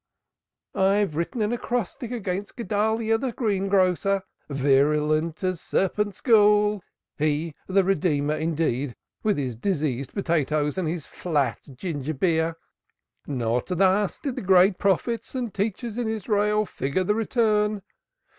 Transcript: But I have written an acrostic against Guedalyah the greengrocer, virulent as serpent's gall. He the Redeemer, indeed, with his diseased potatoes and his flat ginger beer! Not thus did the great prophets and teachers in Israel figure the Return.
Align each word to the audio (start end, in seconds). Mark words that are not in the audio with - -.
But 0.73 0.81
I 0.83 0.95
have 0.95 1.15
written 1.15 1.43
an 1.43 1.53
acrostic 1.53 2.09
against 2.11 2.55
Guedalyah 2.57 3.19
the 3.21 3.31
greengrocer, 3.33 4.23
virulent 4.49 5.43
as 5.43 5.61
serpent's 5.61 6.21
gall. 6.21 6.81
He 7.19 7.53
the 7.67 7.83
Redeemer, 7.83 8.33
indeed, 8.33 8.95
with 9.21 9.37
his 9.37 9.55
diseased 9.55 10.15
potatoes 10.15 10.79
and 10.79 10.87
his 10.87 11.05
flat 11.05 11.59
ginger 11.75 12.15
beer! 12.15 12.55
Not 13.27 13.67
thus 13.67 14.17
did 14.17 14.35
the 14.35 14.41
great 14.41 14.79
prophets 14.79 15.35
and 15.35 15.53
teachers 15.53 15.99
in 15.99 16.07
Israel 16.07 16.65
figure 16.65 17.03
the 17.03 17.13
Return. 17.13 17.83